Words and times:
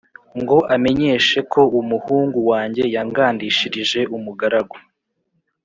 ngo 0.41 0.57
amenyeshe 0.75 1.37
ko 1.51 1.61
umuhungu 1.79 2.39
wanjye 2.51 2.83
yangandishirije 2.95 3.99
umugaragu 4.17 4.77